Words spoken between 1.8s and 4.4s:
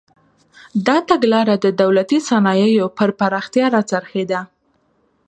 دولتي صنایعو پر پراختیا راڅرخېده.